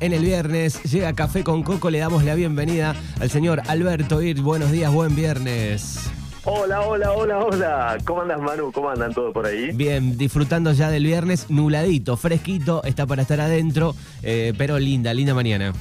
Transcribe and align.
en 0.00 0.12
el 0.12 0.22
viernes. 0.22 0.82
Llega 0.84 1.12
Café 1.12 1.44
con 1.44 1.62
Coco, 1.62 1.90
le 1.90 1.98
damos 1.98 2.24
la 2.24 2.34
bienvenida 2.34 2.94
al 3.20 3.30
señor 3.30 3.62
Alberto 3.68 4.22
Ir. 4.22 4.40
Buenos 4.40 4.70
días, 4.70 4.92
buen 4.92 5.14
viernes. 5.14 6.10
Hola, 6.44 6.80
hola, 6.80 7.12
hola, 7.12 7.38
hola. 7.38 7.98
¿Cómo 8.04 8.22
andas, 8.22 8.40
Manu? 8.40 8.72
¿Cómo 8.72 8.88
andan 8.88 9.12
todos 9.12 9.34
por 9.34 9.46
ahí? 9.46 9.70
Bien, 9.72 10.16
disfrutando 10.16 10.72
ya 10.72 10.88
del 10.88 11.04
viernes, 11.04 11.50
nuladito, 11.50 12.16
fresquito, 12.16 12.82
está 12.84 13.06
para 13.06 13.22
estar 13.22 13.40
adentro, 13.40 13.94
eh, 14.22 14.54
pero 14.56 14.78
linda, 14.78 15.12
linda 15.12 15.34
mañana. 15.34 15.72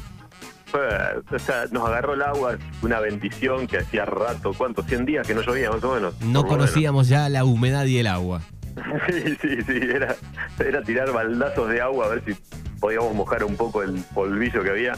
Pues, 0.71 0.83
o 1.31 1.39
sea, 1.39 1.65
nos 1.71 1.87
agarró 1.87 2.15
el 2.15 2.21
agua, 2.21 2.57
una 2.81 2.99
bendición 2.99 3.67
que 3.67 3.77
hacía 3.77 4.05
rato, 4.05 4.51
¿cuántos? 4.57 4.85
100 4.87 5.05
días 5.05 5.25
que 5.25 5.33
no 5.33 5.41
llovía, 5.41 5.71
más 5.71 5.83
o 5.83 5.95
menos. 5.95 6.19
No 6.21 6.45
conocíamos 6.45 7.07
ya 7.07 7.29
la 7.29 7.45
humedad 7.45 7.85
y 7.85 7.99
el 7.99 8.07
agua. 8.07 8.41
Sí, 9.07 9.35
sí, 9.41 9.61
sí, 9.65 9.79
era, 9.89 10.15
era 10.59 10.83
tirar 10.83 11.11
baldazos 11.11 11.67
de 11.67 11.81
agua 11.81 12.05
a 12.05 12.09
ver 12.09 12.23
si 12.25 12.35
podíamos 12.79 13.13
mojar 13.13 13.43
un 13.43 13.55
poco 13.55 13.83
el 13.83 14.03
polvillo 14.13 14.63
que 14.63 14.69
había. 14.69 14.93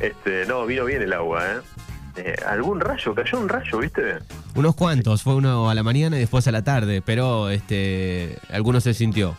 Este, 0.00 0.46
no, 0.46 0.64
vino 0.66 0.84
bien 0.84 1.02
el 1.02 1.12
agua, 1.12 1.44
¿eh? 1.44 1.58
Eh, 2.16 2.34
algún 2.46 2.80
rayo, 2.80 3.14
cayó 3.14 3.38
un 3.38 3.48
rayo, 3.48 3.78
¿viste? 3.78 4.18
Unos 4.54 4.74
cuantos, 4.74 5.22
fue 5.22 5.36
uno 5.36 5.70
a 5.70 5.74
la 5.74 5.82
mañana 5.82 6.16
y 6.16 6.20
después 6.20 6.46
a 6.48 6.52
la 6.52 6.62
tarde, 6.64 7.02
pero 7.02 7.50
este, 7.50 8.36
algunos 8.50 8.82
se 8.82 8.94
sintió. 8.94 9.36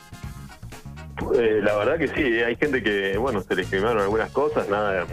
Eh, 1.38 1.59
la 1.61 1.75
verdad 1.75 1.97
que 1.97 2.07
sí, 2.07 2.21
hay 2.41 2.55
gente 2.55 2.81
que, 2.81 3.17
bueno, 3.17 3.41
se 3.41 3.55
les 3.55 3.67
quemaron 3.67 4.02
algunas 4.02 4.31
cosas, 4.31 4.69
nada, 4.69 5.05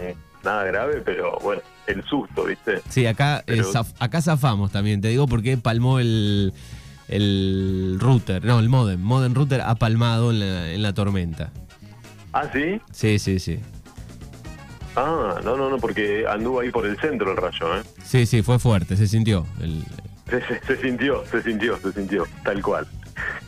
nada 0.45 0.65
grave, 0.65 1.03
pero 1.05 1.39
bueno, 1.43 1.61
el 1.87 2.03
susto, 2.05 2.45
¿viste? 2.45 2.81
Sí, 2.89 3.07
acá, 3.07 3.43
eh, 3.47 3.63
zaf- 3.63 3.95
acá 3.99 4.23
zafamos 4.23 4.71
también, 4.71 5.01
te 5.01 5.09
digo 5.09 5.27
porque 5.27 5.59
palmó 5.59 5.99
el, 5.99 6.53
el 7.09 7.99
router, 8.01 8.45
no, 8.45 8.61
el 8.61 8.69
modem. 8.69 9.01
Modem 9.01 9.35
router 9.35 9.63
ha 9.63 9.75
palmado 9.75 10.31
en 10.31 10.41
la, 10.41 10.71
en 10.71 10.83
la 10.83 10.95
tormenta. 10.95 11.51
Ah, 12.33 12.49
sí. 12.53 12.81
Sí, 12.93 13.19
sí, 13.19 13.39
sí. 13.39 13.61
Ah, 14.97 15.41
no, 15.45 15.57
no, 15.57 15.71
no, 15.71 15.79
porque 15.79 16.27
anduvo 16.29 16.61
ahí 16.61 16.71
por 16.71 16.85
el 16.87 16.99
centro 17.01 17.31
el 17.31 17.37
rayo, 17.37 17.77
¿eh? 17.77 17.83
Sí, 18.05 18.27
sí, 18.27 18.43
fue 18.43 18.59
fuerte, 18.59 18.97
se 18.97 19.07
sintió. 19.07 19.47
El- 19.61 19.85
Se, 20.29 20.41
se- 20.47 20.61
se 20.67 20.77
sintió, 20.83 21.25
se 21.27 21.43
sintió, 21.43 21.77
se 21.79 21.93
sintió, 21.93 22.25
tal 22.45 22.61
cual. 22.63 22.87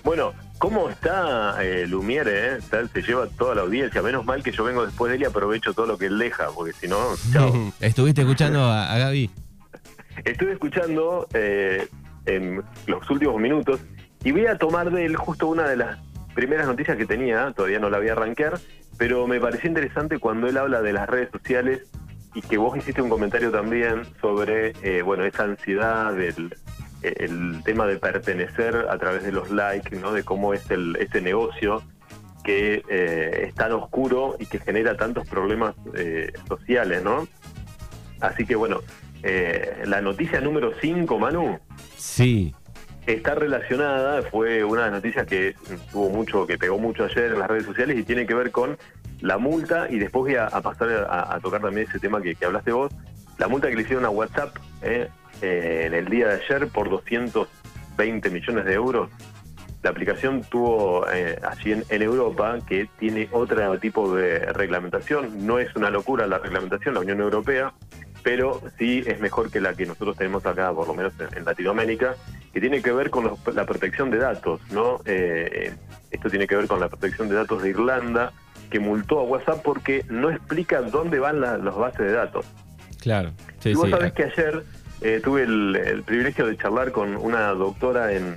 Bueno, 0.04 0.32
¿cómo 0.58 0.88
está 0.88 1.62
eh, 1.62 1.86
Lumiere? 1.86 2.54
Eh? 2.54 2.56
Está- 2.58 2.86
Se 2.88 3.02
lleva 3.02 3.26
toda 3.26 3.54
la 3.54 3.62
audiencia. 3.62 4.00
Menos 4.02 4.24
mal 4.24 4.42
que 4.42 4.52
yo 4.52 4.64
vengo 4.64 4.86
después 4.86 5.10
de 5.10 5.16
él 5.16 5.22
y 5.22 5.24
aprovecho 5.26 5.72
todo 5.74 5.86
lo 5.86 5.98
que 5.98 6.06
él 6.06 6.18
deja, 6.18 6.48
porque 6.54 6.72
si 6.72 6.86
no, 6.88 6.98
chao. 7.32 7.72
¿Estuviste 7.80 8.22
escuchando 8.22 8.64
a, 8.64 8.92
a 8.92 8.98
Gaby? 8.98 9.30
Estuve 10.24 10.52
escuchando 10.52 11.26
eh, 11.34 11.88
en 12.26 12.62
los 12.86 13.08
últimos 13.10 13.40
minutos 13.40 13.80
y 14.22 14.32
voy 14.32 14.46
a 14.46 14.56
tomar 14.58 14.90
de 14.90 15.06
él 15.06 15.16
justo 15.16 15.48
una 15.48 15.66
de 15.68 15.76
las 15.76 15.98
primeras 16.34 16.66
noticias 16.66 16.96
que 16.96 17.06
tenía, 17.06 17.52
todavía 17.52 17.78
no 17.78 17.90
la 17.90 17.98
voy 17.98 18.08
a 18.08 18.16
pero 18.98 19.26
me 19.26 19.40
pareció 19.40 19.68
interesante 19.68 20.18
cuando 20.18 20.46
él 20.46 20.56
habla 20.56 20.82
de 20.82 20.92
las 20.92 21.08
redes 21.08 21.30
sociales 21.30 21.90
y 22.34 22.42
que 22.42 22.58
vos 22.58 22.76
hiciste 22.76 23.02
un 23.02 23.08
comentario 23.08 23.50
también 23.50 24.02
sobre, 24.20 24.72
eh, 24.82 25.02
bueno, 25.02 25.24
esa 25.24 25.44
ansiedad 25.44 26.12
del 26.12 26.54
el 27.02 27.62
tema 27.64 27.86
de 27.86 27.96
pertenecer 27.96 28.76
a 28.90 28.98
través 28.98 29.22
de 29.24 29.32
los 29.32 29.50
likes, 29.50 29.96
¿no? 29.96 30.12
De 30.12 30.22
cómo 30.22 30.52
es 30.52 30.70
el, 30.70 30.96
ese 30.96 31.20
negocio 31.20 31.82
que 32.44 32.82
eh, 32.88 33.46
es 33.48 33.54
tan 33.54 33.72
oscuro 33.72 34.36
y 34.38 34.46
que 34.46 34.58
genera 34.58 34.96
tantos 34.96 35.28
problemas 35.28 35.74
eh, 35.94 36.32
sociales, 36.48 37.02
¿no? 37.02 37.26
Así 38.20 38.46
que 38.46 38.54
bueno, 38.54 38.80
eh, 39.22 39.82
la 39.84 40.00
noticia 40.00 40.40
número 40.40 40.72
5, 40.80 41.18
Manu, 41.18 41.58
Sí. 41.96 42.54
Está 43.12 43.34
relacionada, 43.34 44.22
fue 44.22 44.64
una 44.64 44.82
de 44.82 44.90
las 44.90 45.02
noticias 45.02 45.26
que 45.26 45.54
tuvo 45.92 46.10
mucho, 46.10 46.46
que 46.46 46.58
pegó 46.58 46.78
mucho 46.78 47.04
ayer 47.04 47.32
en 47.32 47.38
las 47.38 47.48
redes 47.48 47.64
sociales 47.64 47.98
y 47.98 48.02
tiene 48.02 48.26
que 48.26 48.34
ver 48.34 48.50
con 48.50 48.76
la 49.20 49.38
multa, 49.38 49.86
y 49.90 49.98
después 49.98 50.22
voy 50.22 50.36
a, 50.36 50.48
pasar 50.60 51.08
a, 51.10 51.38
tocar 51.40 51.60
también 51.60 51.86
ese 51.88 51.98
tema 51.98 52.20
que, 52.22 52.34
que 52.34 52.44
hablaste 52.44 52.72
vos, 52.72 52.92
la 53.38 53.48
multa 53.48 53.68
que 53.68 53.76
le 53.76 53.82
hicieron 53.82 54.04
a 54.04 54.10
WhatsApp 54.10 54.56
eh, 54.82 55.08
eh, 55.42 55.84
en 55.86 55.94
el 55.94 56.06
día 56.06 56.28
de 56.28 56.44
ayer 56.44 56.68
por 56.68 56.90
220 56.90 58.30
millones 58.30 58.64
de 58.66 58.74
euros. 58.74 59.10
La 59.82 59.90
aplicación 59.90 60.42
tuvo 60.42 61.06
eh, 61.10 61.38
allí 61.42 61.72
en, 61.72 61.84
en 61.88 62.02
Europa 62.02 62.58
que 62.68 62.86
tiene 62.98 63.28
otro 63.32 63.78
tipo 63.78 64.14
de 64.14 64.40
reglamentación. 64.52 65.46
No 65.46 65.58
es 65.58 65.74
una 65.74 65.88
locura 65.88 66.26
la 66.26 66.38
reglamentación, 66.38 66.92
la 66.92 67.00
Unión 67.00 67.20
Europea, 67.20 67.72
pero 68.22 68.60
sí 68.78 69.02
es 69.06 69.20
mejor 69.20 69.50
que 69.50 69.60
la 69.60 69.74
que 69.74 69.86
nosotros 69.86 70.16
tenemos 70.16 70.44
acá, 70.46 70.72
por 70.72 70.86
lo 70.88 70.94
menos 70.94 71.12
en, 71.20 71.38
en 71.38 71.44
Latinoamérica, 71.44 72.16
que 72.52 72.60
tiene 72.60 72.82
que 72.82 72.92
ver 72.92 73.10
con 73.10 73.24
los- 73.24 73.54
la 73.54 73.64
protección 73.66 74.10
de 74.10 74.18
datos, 74.18 74.60
¿no? 74.70 75.00
Eh, 75.04 75.74
esto 76.10 76.28
tiene 76.28 76.46
que 76.46 76.56
ver 76.56 76.66
con 76.66 76.80
la 76.80 76.88
protección 76.88 77.28
de 77.28 77.36
datos 77.36 77.62
de 77.62 77.70
Irlanda, 77.70 78.32
que 78.70 78.78
multó 78.80 79.20
a 79.20 79.24
WhatsApp 79.24 79.62
porque 79.62 80.04
no 80.08 80.30
explica 80.30 80.80
dónde 80.82 81.18
van 81.18 81.40
la- 81.40 81.56
los 81.58 81.76
bases 81.76 82.00
de 82.06 82.12
datos. 82.12 82.46
Claro. 83.00 83.32
Sí, 83.60 83.70
y 83.70 83.74
vos 83.74 83.86
sí. 83.86 83.90
sabés 83.92 84.12
que 84.12 84.24
ayer 84.24 84.64
eh, 85.00 85.20
tuve 85.24 85.42
el, 85.44 85.76
el 85.76 86.02
privilegio 86.02 86.46
de 86.46 86.56
charlar 86.56 86.92
con 86.92 87.16
una 87.16 87.48
doctora 87.50 88.12
en, 88.12 88.36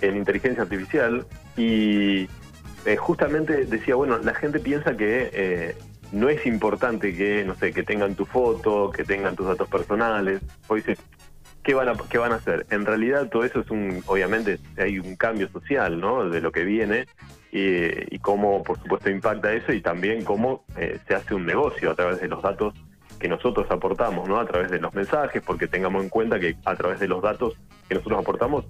en 0.00 0.16
inteligencia 0.16 0.62
artificial 0.62 1.26
y 1.56 2.28
eh, 2.84 2.96
justamente 2.96 3.64
decía, 3.66 3.94
bueno, 3.96 4.18
la 4.18 4.34
gente 4.34 4.60
piensa 4.60 4.96
que 4.96 5.30
eh, 5.32 5.76
no 6.12 6.28
es 6.28 6.46
importante 6.46 7.14
que, 7.14 7.44
no 7.44 7.54
sé, 7.54 7.72
que 7.72 7.82
tengan 7.82 8.14
tu 8.14 8.26
foto, 8.26 8.90
que 8.90 9.04
tengan 9.04 9.36
tus 9.36 9.46
datos 9.46 9.68
personales. 9.68 10.40
O 10.68 10.74
dice, 10.74 10.96
¿qué 11.62 11.74
van, 11.74 11.88
a, 11.88 11.94
¿qué 12.08 12.18
van 12.18 12.32
a 12.32 12.36
hacer? 12.36 12.66
En 12.70 12.86
realidad 12.86 13.28
todo 13.28 13.44
eso 13.44 13.60
es 13.60 13.70
un, 13.70 14.02
obviamente 14.06 14.58
hay 14.78 14.98
un 14.98 15.16
cambio 15.16 15.48
social, 15.48 16.00
¿no? 16.00 16.28
De 16.28 16.40
lo 16.40 16.52
que 16.52 16.64
viene 16.64 17.06
y, 17.52 18.18
cómo, 18.18 18.62
por 18.62 18.78
supuesto, 18.78 19.08
impacta 19.08 19.52
eso 19.52 19.72
y 19.72 19.80
también 19.80 20.24
cómo 20.24 20.64
eh, 20.76 20.98
se 21.08 21.14
hace 21.14 21.34
un 21.34 21.46
negocio 21.46 21.90
a 21.90 21.94
través 21.94 22.20
de 22.20 22.28
los 22.28 22.42
datos 22.42 22.74
que 23.18 23.28
nosotros 23.28 23.66
aportamos, 23.70 24.28
¿no? 24.28 24.38
A 24.38 24.46
través 24.46 24.70
de 24.70 24.78
los 24.78 24.92
mensajes, 24.94 25.42
porque 25.42 25.66
tengamos 25.66 26.02
en 26.02 26.10
cuenta 26.10 26.38
que 26.38 26.56
a 26.64 26.74
través 26.74 27.00
de 27.00 27.08
los 27.08 27.22
datos 27.22 27.54
que 27.88 27.94
nosotros 27.94 28.20
aportamos, 28.20 28.66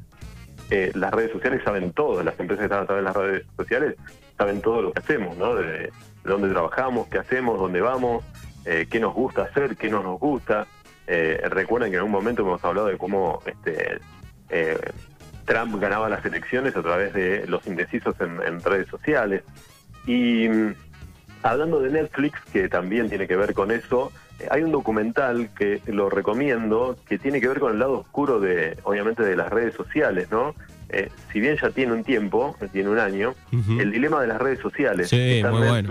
eh, 0.70 0.92
las 0.94 1.12
redes 1.12 1.32
sociales 1.32 1.62
saben 1.64 1.92
todo, 1.92 2.22
las 2.22 2.38
empresas 2.38 2.64
están 2.64 2.82
a 2.82 2.86
través 2.86 3.02
de 3.02 3.08
las 3.08 3.16
redes 3.16 3.46
sociales 3.56 3.96
saben 4.36 4.60
todo 4.60 4.82
lo 4.82 4.92
que 4.92 5.00
hacemos, 5.00 5.36
¿no? 5.36 5.54
De, 5.54 5.66
de 5.66 5.92
dónde 6.24 6.48
trabajamos, 6.48 7.08
qué 7.08 7.18
hacemos, 7.18 7.58
dónde 7.58 7.80
vamos, 7.80 8.24
eh, 8.64 8.86
qué 8.90 9.00
nos 9.00 9.14
gusta 9.14 9.42
hacer, 9.42 9.76
qué 9.76 9.88
no 9.88 10.02
nos 10.02 10.18
gusta. 10.18 10.66
Eh, 11.06 11.40
recuerden 11.48 11.90
que 11.90 11.96
en 11.96 12.00
algún 12.00 12.12
momento 12.12 12.42
hemos 12.42 12.64
hablado 12.64 12.88
de 12.88 12.98
cómo 12.98 13.40
este, 13.46 14.00
eh, 14.50 14.78
Trump 15.44 15.80
ganaba 15.80 16.08
las 16.08 16.24
elecciones 16.24 16.76
a 16.76 16.82
través 16.82 17.12
de 17.14 17.46
los 17.46 17.66
indecisos 17.66 18.14
en, 18.20 18.42
en 18.42 18.60
redes 18.62 18.88
sociales. 18.88 19.44
Y 20.06 20.48
mm, 20.48 20.74
hablando 21.42 21.80
de 21.80 21.90
Netflix, 21.90 22.40
que 22.52 22.68
también 22.68 23.08
tiene 23.08 23.28
que 23.28 23.36
ver 23.36 23.54
con 23.54 23.70
eso, 23.70 24.12
eh, 24.40 24.48
hay 24.50 24.62
un 24.62 24.72
documental 24.72 25.50
que 25.56 25.80
lo 25.86 26.10
recomiendo 26.10 26.96
que 27.08 27.18
tiene 27.18 27.40
que 27.40 27.48
ver 27.48 27.60
con 27.60 27.72
el 27.72 27.78
lado 27.78 28.00
oscuro 28.00 28.40
de, 28.40 28.76
obviamente, 28.82 29.22
de 29.22 29.36
las 29.36 29.50
redes 29.50 29.74
sociales, 29.74 30.30
¿no? 30.30 30.54
Eh, 30.88 31.10
si 31.32 31.40
bien 31.40 31.56
ya 31.60 31.70
tiene 31.70 31.92
un 31.92 32.04
tiempo, 32.04 32.56
tiene 32.72 32.88
un 32.88 32.98
año, 32.98 33.34
el 33.52 33.90
dilema 33.90 34.20
de 34.20 34.28
las 34.28 34.40
redes 34.40 34.60
sociales. 34.60 35.08
Sí, 35.08 35.42
muy 35.50 35.66
bueno. 35.66 35.90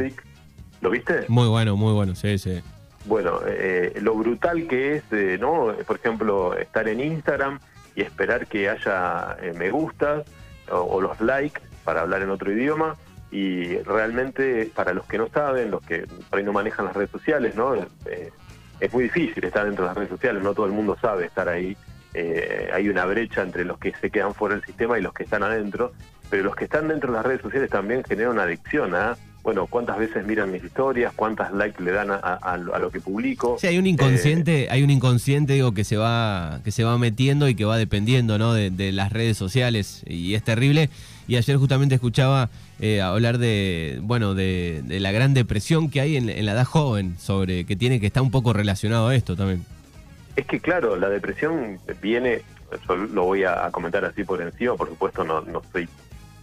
¿Lo 0.82 0.90
viste? 0.90 1.26
Muy 1.28 1.48
bueno, 1.48 1.76
muy 1.76 1.94
bueno, 1.94 2.16
sí, 2.16 2.38
sí. 2.38 2.62
Bueno, 3.06 3.40
eh, 3.46 3.98
lo 4.02 4.16
brutal 4.16 4.68
que 4.68 4.96
es, 4.96 5.04
eh, 5.12 5.38
¿no? 5.40 5.74
Por 5.86 5.98
ejemplo, 5.98 6.56
estar 6.58 6.88
en 6.88 7.00
Instagram 7.00 7.60
y 7.96 8.02
esperar 8.02 8.48
que 8.48 8.70
haya 8.70 9.38
eh, 9.42 9.54
me 9.58 9.70
gustas 9.70 10.26
o, 10.72 10.78
o 10.78 11.02
los 11.02 11.20
likes 11.22 11.62
para 11.84 12.02
hablar 12.02 12.22
en 12.22 12.30
otro 12.30 12.52
idioma. 12.52 12.96
Y 13.32 13.78
realmente, 13.80 14.72
para 14.74 14.94
los 14.94 15.06
que 15.08 15.18
no 15.18 15.28
saben, 15.28 15.72
los 15.72 15.82
que 15.82 16.06
por 16.30 16.40
ahí 16.40 16.46
no 16.46 16.54
manejan 16.54 16.86
las 16.86 16.96
redes 16.96 17.10
sociales, 17.10 17.56
¿no? 17.56 17.76
Eh, 18.06 18.32
es 18.80 18.94
muy 18.94 19.06
difícil 19.06 19.44
estar 19.44 19.66
dentro 19.66 19.84
de 19.84 19.90
las 19.90 19.98
redes 19.98 20.10
sociales, 20.10 20.44
no 20.44 20.54
todo 20.54 20.66
el 20.68 20.72
mundo 20.72 20.98
sabe 21.02 21.26
estar 21.26 21.50
ahí. 21.50 21.76
Eh, 22.18 22.70
hay 22.74 22.88
una 22.88 23.03
brecha 23.06 23.42
entre 23.42 23.66
los 23.66 23.78
que 23.78 23.92
se 24.00 24.09
quedan 24.09 24.34
fuera 24.34 24.56
del 24.56 24.64
sistema 24.64 24.98
y 24.98 25.02
los 25.02 25.14
que 25.14 25.24
están 25.24 25.44
adentro, 25.44 25.92
pero 26.30 26.44
los 26.44 26.56
que 26.56 26.64
están 26.64 26.88
dentro 26.88 27.12
de 27.12 27.18
las 27.18 27.26
redes 27.26 27.42
sociales 27.42 27.70
también 27.70 28.03
generan 28.06 28.31
una 28.34 28.44
adicción 28.44 28.96
a, 28.96 29.18
bueno, 29.44 29.68
cuántas 29.68 29.98
veces 30.00 30.26
miran 30.26 30.50
mis 30.52 30.64
historias, 30.64 31.12
cuántas 31.14 31.52
likes 31.53 31.84
le 31.84 31.92
dan 31.92 32.09
a, 32.12 32.16
a- 32.16 32.53
a 32.53 32.58
lo 32.79 32.90
que 32.90 33.00
publico. 33.02 33.58
Sí, 33.59 33.67
hay 33.67 33.78
un 33.78 33.85
inconsciente, 33.85 34.67
hay 34.72 34.82
un 34.82 34.90
inconsciente 34.90 35.53
digo 35.53 35.73
que 35.73 35.84
se 35.84 35.97
va 35.97 36.62
que 36.64 36.72
se 36.72 36.84
va 36.85 36.97
metiendo 36.97 37.47
y 37.50 37.53
que 37.56 37.66
va 37.66 37.78
dependiendo, 37.78 38.38
¿no? 38.40 38.53
de, 38.53 38.72
de 38.72 38.91
las 38.94 39.12
redes 39.12 39.38
sociales 39.38 40.02
y 40.08 40.34
es 40.35 40.44
terrible. 40.44 40.90
Y 41.28 41.35
ayer 41.38 41.58
justamente 41.58 41.96
escuchaba 41.96 42.50
eh, 42.79 43.02
hablar 43.02 43.38
de 43.40 44.00
bueno 44.02 44.34
de, 44.35 44.82
de 44.85 45.00
la 45.00 45.12
gran 45.12 45.34
depresión 45.34 45.90
que 45.90 46.00
hay 46.02 46.16
en, 46.17 46.29
en 46.29 46.46
la 46.46 46.53
edad 46.53 46.66
joven 46.66 47.16
sobre 47.20 47.66
que 47.66 47.76
tiene 47.76 48.00
que 48.00 48.08
estar 48.08 48.23
un 48.23 48.32
poco 48.32 48.53
relacionado 48.53 49.09
a 49.09 49.16
esto 49.16 49.35
también. 49.35 49.64
Es 50.35 50.46
que 50.46 50.59
claro, 50.59 50.96
la 50.96 51.09
depresión 51.09 51.79
viene, 52.02 52.41
yo 52.87 52.96
lo 52.96 53.23
voy 53.23 53.43
a, 53.43 53.66
a 53.66 53.72
comentar 53.72 54.03
así 54.05 54.23
por 54.23 54.41
encima, 54.41 54.76
por 54.76 54.90
supuesto 54.90 55.23
no, 55.23 55.41
no 55.41 55.61
soy 55.72 55.87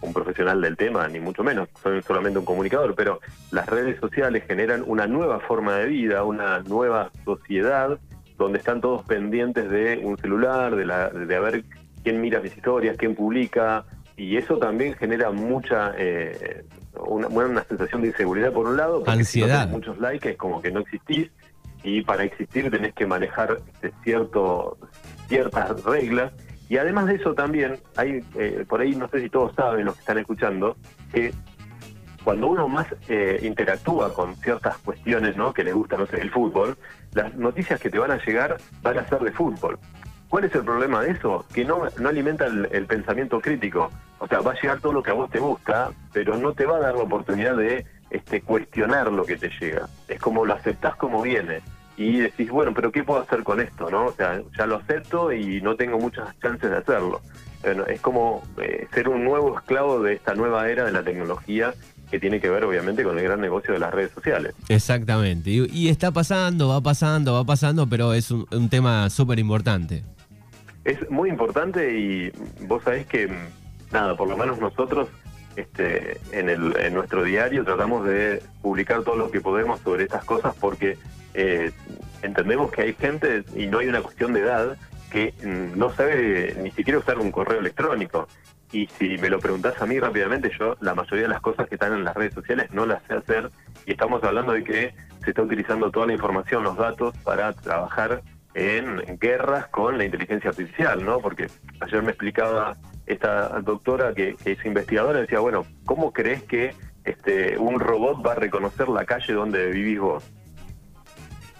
un 0.03 0.13
profesional 0.13 0.61
del 0.61 0.75
tema, 0.75 1.07
ni 1.07 1.19
mucho 1.19 1.43
menos, 1.43 1.69
soy 1.81 2.01
solamente 2.01 2.39
un 2.39 2.45
comunicador, 2.45 2.93
pero 2.95 3.19
las 3.51 3.65
redes 3.67 3.99
sociales 3.99 4.43
generan 4.47 4.83
una 4.85 5.07
nueva 5.07 5.39
forma 5.39 5.77
de 5.77 5.85
vida, 5.87 6.23
una 6.23 6.59
nueva 6.59 7.09
sociedad, 7.23 7.97
donde 8.37 8.59
están 8.59 8.81
todos 8.81 9.03
pendientes 9.05 9.69
de 9.69 10.01
un 10.03 10.17
celular, 10.17 10.75
de, 10.75 10.85
la, 10.85 11.09
de 11.09 11.39
ver 11.39 11.63
quién 12.03 12.19
mira 12.19 12.41
mis 12.41 12.55
historias, 12.55 12.97
quién 12.97 13.15
publica, 13.15 13.85
y 14.17 14.37
eso 14.37 14.57
también 14.57 14.93
genera 14.95 15.31
mucha, 15.31 15.93
eh, 15.97 16.65
una, 17.07 17.27
una 17.27 17.63
sensación 17.63 18.01
de 18.01 18.09
inseguridad 18.09 18.51
por 18.51 18.67
un 18.67 18.77
lado, 18.77 18.99
porque 18.99 19.11
Ansiedad. 19.11 19.63
Si 19.63 19.67
no 19.67 19.71
muchos 19.77 19.99
likes 19.99 20.31
es 20.31 20.37
como 20.37 20.61
que 20.61 20.71
no 20.71 20.81
existís 20.81 21.31
y 21.83 22.01
para 22.01 22.23
existir 22.23 22.71
tenés 22.71 22.93
que 22.93 23.05
manejar 23.05 23.57
este, 23.81 23.93
ciertas 25.27 25.83
reglas. 25.83 26.33
Y 26.69 26.77
además 26.77 27.07
de 27.07 27.15
eso 27.15 27.33
también, 27.33 27.77
hay 27.97 28.23
eh, 28.35 28.65
por 28.67 28.81
ahí, 28.81 28.95
no 28.95 29.07
sé 29.09 29.19
si 29.21 29.29
todos 29.29 29.53
saben, 29.53 29.85
los 29.85 29.95
que 29.95 29.99
están 29.99 30.17
escuchando, 30.17 30.77
que 31.11 31.33
cuando 32.23 32.47
uno 32.47 32.67
más 32.69 32.87
eh, 33.09 33.39
interactúa 33.43 34.13
con 34.13 34.35
ciertas 34.37 34.77
cuestiones 34.77 35.35
¿no? 35.35 35.53
que 35.53 35.63
le 35.63 35.73
gusta, 35.73 35.97
no 35.97 36.07
sé, 36.07 36.21
el 36.21 36.31
fútbol, 36.31 36.77
las 37.13 37.35
noticias 37.35 37.79
que 37.79 37.89
te 37.89 37.99
van 37.99 38.11
a 38.11 38.25
llegar 38.25 38.57
van 38.81 38.97
a 38.97 39.07
ser 39.07 39.19
de 39.19 39.31
fútbol. 39.31 39.77
¿Cuál 40.29 40.45
es 40.45 40.55
el 40.55 40.63
problema 40.63 41.01
de 41.01 41.11
eso? 41.11 41.45
Que 41.53 41.63
no, 41.63 41.83
no 41.99 42.09
alimenta 42.09 42.47
el, 42.47 42.67
el, 42.71 42.87
pensamiento 42.87 43.39
crítico. 43.39 43.91
O 44.17 44.27
sea, 44.27 44.39
va 44.39 44.53
a 44.53 44.55
llegar 44.59 44.79
todo 44.79 44.93
lo 44.93 45.03
que 45.03 45.11
a 45.11 45.13
vos 45.13 45.29
te 45.29 45.37
gusta, 45.37 45.91
pero 46.11 46.37
no 46.37 46.53
te 46.53 46.65
va 46.65 46.77
a 46.77 46.79
dar 46.79 46.95
la 46.95 47.03
oportunidad 47.03 47.55
de 47.55 47.85
este, 48.13 48.41
cuestionar 48.41 49.11
lo 49.11 49.25
que 49.25 49.37
te 49.37 49.49
llega. 49.59 49.89
Es 50.07 50.21
como 50.21 50.45
lo 50.45 50.53
aceptás 50.53 50.95
como 50.95 51.21
viene. 51.21 51.61
Y 51.97 52.19
decís, 52.19 52.49
bueno, 52.49 52.73
pero 52.73 52.91
¿qué 52.91 53.03
puedo 53.03 53.21
hacer 53.21 53.43
con 53.43 53.59
esto? 53.59 53.89
no 53.89 54.05
O 54.05 54.13
sea, 54.13 54.41
ya 54.57 54.65
lo 54.65 54.77
acepto 54.77 55.33
y 55.33 55.61
no 55.61 55.75
tengo 55.75 55.99
muchas 55.99 56.27
chances 56.39 56.69
de 56.69 56.77
hacerlo. 56.77 57.21
Bueno, 57.61 57.85
es 57.87 57.99
como 58.01 58.43
eh, 58.61 58.87
ser 58.93 59.09
un 59.09 59.23
nuevo 59.23 59.57
esclavo 59.57 60.01
de 60.01 60.13
esta 60.13 60.35
nueva 60.35 60.69
era 60.69 60.85
de 60.85 60.91
la 60.91 61.03
tecnología 61.03 61.73
que 62.11 62.19
tiene 62.19 62.39
que 62.39 62.49
ver 62.49 62.63
obviamente 62.65 63.03
con 63.03 63.17
el 63.17 63.23
gran 63.23 63.41
negocio 63.41 63.73
de 63.73 63.79
las 63.79 63.91
redes 63.91 64.11
sociales. 64.11 64.53
Exactamente, 64.69 65.49
y, 65.49 65.67
y 65.71 65.89
está 65.89 66.11
pasando, 66.11 66.67
va 66.67 66.81
pasando, 66.81 67.33
va 67.33 67.43
pasando, 67.43 67.87
pero 67.87 68.13
es 68.13 68.29
un, 68.29 68.45
un 68.51 68.69
tema 68.69 69.09
súper 69.09 69.39
importante. 69.39 70.03
Es 70.85 71.09
muy 71.09 71.29
importante 71.29 71.97
y 71.97 72.31
vos 72.67 72.83
sabés 72.83 73.07
que, 73.07 73.31
nada, 73.91 74.15
por 74.15 74.27
lo 74.27 74.37
menos 74.37 74.59
nosotros 74.59 75.07
este, 75.55 76.19
en, 76.31 76.49
el, 76.49 76.75
en 76.77 76.93
nuestro 76.93 77.23
diario 77.23 77.63
tratamos 77.63 78.05
de 78.05 78.41
publicar 78.61 79.03
todo 79.03 79.15
lo 79.15 79.31
que 79.31 79.41
podemos 79.41 79.79
sobre 79.81 80.03
estas 80.03 80.25
cosas 80.25 80.55
porque 80.59 80.97
eh, 81.33 81.71
entendemos 82.21 82.71
que 82.71 82.81
hay 82.81 82.93
gente, 82.93 83.43
y 83.55 83.67
no 83.67 83.79
hay 83.79 83.87
una 83.87 84.01
cuestión 84.01 84.33
de 84.33 84.41
edad, 84.41 84.77
que 85.11 85.33
no 85.75 85.93
sabe 85.93 86.55
ni 86.61 86.71
siquiera 86.71 86.97
usar 86.97 87.19
un 87.19 87.31
correo 87.31 87.59
electrónico. 87.59 88.27
Y 88.71 88.87
si 88.87 89.19
me 89.19 89.29
lo 89.29 89.39
preguntás 89.39 89.79
a 89.79 89.85
mí 89.85 89.99
rápidamente, 89.99 90.51
yo 90.57 90.75
la 90.81 90.95
mayoría 90.95 91.23
de 91.23 91.33
las 91.33 91.41
cosas 91.41 91.67
que 91.67 91.75
están 91.75 91.93
en 91.93 92.03
las 92.03 92.15
redes 92.15 92.33
sociales 92.33 92.71
no 92.71 92.87
las 92.87 93.03
sé 93.03 93.13
hacer 93.13 93.51
y 93.85 93.91
estamos 93.91 94.23
hablando 94.23 94.53
de 94.53 94.63
que 94.63 94.95
se 95.23 95.29
está 95.29 95.43
utilizando 95.43 95.91
toda 95.91 96.07
la 96.07 96.13
información, 96.13 96.63
los 96.63 96.75
datos 96.75 97.15
para 97.19 97.53
trabajar 97.53 98.23
en 98.55 99.19
guerras 99.19 99.67
con 99.67 99.99
la 99.99 100.05
inteligencia 100.05 100.49
artificial, 100.49 101.05
¿no? 101.05 101.19
Porque 101.19 101.47
ayer 101.79 102.01
me 102.01 102.09
explicaba 102.09 102.75
esta 103.05 103.59
doctora 103.61 104.13
que, 104.13 104.35
que 104.35 104.53
es 104.53 104.65
investigadora, 104.65 105.21
decía, 105.21 105.39
bueno, 105.39 105.65
¿cómo 105.85 106.13
crees 106.13 106.43
que 106.43 106.73
este, 107.03 107.57
un 107.57 107.79
robot 107.79 108.25
va 108.25 108.33
a 108.33 108.35
reconocer 108.35 108.87
la 108.89 109.05
calle 109.05 109.33
donde 109.33 109.71
vivís 109.71 109.99
vos? 109.99 110.23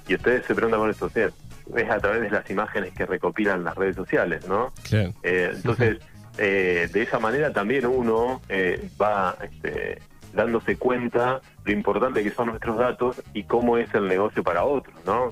Y 0.07 0.15
ustedes 0.15 0.45
se 0.45 0.55
preguntan 0.55 0.81
con 0.81 0.89
esto, 0.89 1.05
o 1.05 1.77
es 1.77 1.89
a 1.89 1.99
través 1.99 2.21
de 2.21 2.29
las 2.29 2.49
imágenes 2.49 2.93
que 2.93 3.05
recopilan 3.05 3.63
las 3.63 3.75
redes 3.75 3.95
sociales, 3.95 4.47
¿no? 4.47 4.73
Claro. 4.83 5.13
Eh, 5.23 5.51
entonces, 5.53 5.99
eh, 6.37 6.89
de 6.91 7.01
esa 7.01 7.19
manera 7.19 7.53
también 7.53 7.85
uno 7.85 8.41
eh, 8.49 8.89
va 9.01 9.37
este, 9.41 9.99
dándose 10.33 10.77
cuenta 10.77 11.41
lo 11.63 11.71
importante 11.71 12.23
que 12.23 12.31
son 12.31 12.47
nuestros 12.47 12.77
datos 12.77 13.21
y 13.33 13.43
cómo 13.43 13.77
es 13.77 13.93
el 13.93 14.07
negocio 14.07 14.43
para 14.43 14.65
otros, 14.65 14.95
¿no? 15.05 15.29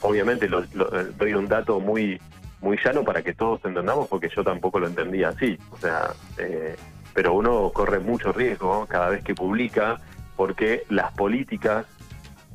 Obviamente 0.00 0.48
lo, 0.48 0.64
lo, 0.74 0.90
doy 1.12 1.34
un 1.34 1.46
dato 1.46 1.78
muy 1.78 2.20
muy 2.62 2.78
llano 2.82 3.02
para 3.04 3.22
que 3.22 3.34
todos 3.34 3.62
entendamos, 3.64 4.08
porque 4.08 4.30
yo 4.34 4.42
tampoco 4.42 4.78
lo 4.78 4.86
entendía 4.86 5.28
así. 5.28 5.58
O 5.70 5.76
sea, 5.76 6.12
eh, 6.38 6.76
pero 7.12 7.34
uno 7.34 7.70
corre 7.74 7.98
mucho 7.98 8.32
riesgo 8.32 8.86
cada 8.86 9.10
vez 9.10 9.22
que 9.22 9.34
publica, 9.34 10.00
porque 10.36 10.84
las 10.88 11.12
políticas 11.12 11.86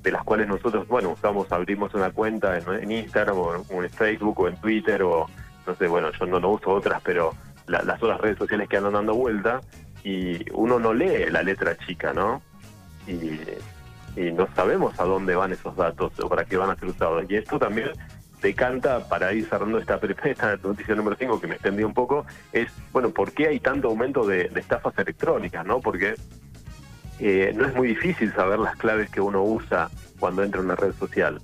de 0.01 0.11
las 0.11 0.23
cuales 0.23 0.47
nosotros, 0.47 0.87
bueno, 0.87 1.09
usamos, 1.09 1.51
abrimos 1.51 1.93
una 1.93 2.11
cuenta 2.11 2.57
en, 2.57 2.89
Instagram 2.89 3.37
o 3.37 3.55
en, 3.55 3.83
en, 3.83 3.89
Facebook 3.89 4.39
o 4.39 4.47
en 4.47 4.55
Twitter 4.55 5.03
o 5.03 5.27
no 5.65 5.75
sé, 5.75 5.87
bueno, 5.87 6.11
yo 6.17 6.25
no, 6.25 6.39
no 6.39 6.51
uso 6.51 6.69
otras, 6.71 7.01
pero 7.03 7.33
la, 7.67 7.83
las 7.83 8.01
otras 8.01 8.21
redes 8.21 8.37
sociales 8.37 8.69
que 8.69 8.77
andan 8.77 8.93
dando 8.93 9.13
vuelta 9.13 9.59
y 10.03 10.49
uno 10.53 10.79
no 10.79 10.93
lee 10.93 11.29
la 11.29 11.43
letra 11.43 11.75
chica, 11.77 12.13
¿no? 12.13 12.41
Y, 13.05 13.41
y 14.15 14.31
no 14.31 14.47
sabemos 14.55 14.97
a 14.99 15.03
dónde 15.03 15.35
van 15.35 15.51
esos 15.51 15.75
datos 15.75 16.13
o 16.21 16.29
para 16.29 16.45
qué 16.45 16.55
van 16.55 16.69
a 16.69 16.75
ser 16.77 16.87
usados. 16.87 17.25
Y 17.27 17.35
esto 17.35 17.59
también 17.59 17.91
decanta, 18.41 19.07
para 19.07 19.33
ir 19.33 19.47
cerrando 19.47 19.79
esta, 19.79 19.99
esta 20.25 20.57
noticia 20.57 20.95
número 20.95 21.15
5 21.17 21.41
que 21.41 21.47
me 21.47 21.55
extendí 21.55 21.83
un 21.83 21.93
poco, 21.93 22.25
es, 22.51 22.71
bueno, 22.91 23.09
¿por 23.09 23.31
qué 23.31 23.47
hay 23.47 23.59
tanto 23.59 23.87
aumento 23.89 24.25
de, 24.25 24.49
de 24.49 24.59
estafas 24.59 24.97
electrónicas? 24.97 25.65
¿no? 25.65 25.79
Porque 25.79 26.15
eh, 27.19 27.51
no 27.55 27.65
es 27.65 27.75
muy 27.75 27.89
difícil 27.89 28.33
saber 28.33 28.59
las 28.59 28.75
claves 28.75 29.09
que 29.09 29.21
uno 29.21 29.43
usa 29.43 29.89
cuando 30.19 30.43
entra 30.43 30.59
en 30.59 30.65
una 30.65 30.75
red 30.75 30.93
social. 30.93 31.41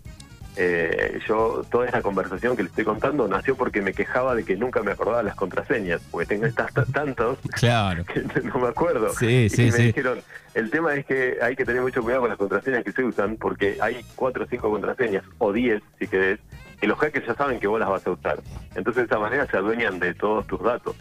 Eh, 0.55 1.19
yo, 1.27 1.63
toda 1.71 1.87
esta 1.87 2.03
conversación 2.03 2.55
que 2.55 2.61
le 2.61 2.69
estoy 2.69 2.83
contando 2.83 3.27
nació 3.27 3.55
porque 3.55 3.81
me 3.81 3.91
quejaba 3.93 4.35
de 4.35 4.43
que 4.43 4.55
nunca 4.55 4.83
me 4.83 4.91
acordaba 4.91 5.23
las 5.23 5.33
contraseñas, 5.33 5.99
porque 6.11 6.27
tengo 6.27 6.45
estas 6.45 6.71
tantos 6.91 7.39
claro. 7.53 8.05
que 8.05 8.21
no 8.43 8.59
me 8.59 8.67
acuerdo. 8.67 9.09
Sí, 9.13 9.45
y 9.45 9.49
sí, 9.49 9.63
me 9.65 9.71
sí. 9.71 9.83
dijeron, 9.85 10.21
el 10.53 10.69
tema 10.69 10.93
es 10.93 11.07
que 11.07 11.37
hay 11.41 11.55
que 11.55 11.65
tener 11.65 11.81
mucho 11.81 12.03
cuidado 12.03 12.21
con 12.21 12.29
las 12.29 12.37
contraseñas 12.37 12.83
que 12.83 12.91
se 12.91 13.03
usan, 13.03 13.37
porque 13.37 13.77
hay 13.81 14.05
cuatro 14.15 14.43
o 14.43 14.47
cinco 14.47 14.69
contraseñas, 14.69 15.23
o 15.39 15.51
diez 15.51 15.81
si 15.97 16.07
querés, 16.07 16.39
y 16.83 16.87
los 16.87 16.99
hackers 16.99 17.25
ya 17.25 17.33
saben 17.35 17.59
que 17.59 17.67
vos 17.67 17.79
las 17.79 17.89
vas 17.89 18.05
a 18.05 18.11
usar. 18.11 18.43
Entonces 18.75 19.03
de 19.03 19.05
esa 19.05 19.17
manera 19.17 19.47
se 19.49 19.55
adueñan 19.55 19.99
de 19.99 20.13
todos 20.13 20.45
tus 20.47 20.61
datos. 20.61 20.95